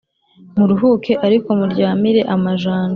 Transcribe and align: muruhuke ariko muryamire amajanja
muruhuke 0.57 1.13
ariko 1.27 1.49
muryamire 1.59 2.21
amajanja 2.35 2.89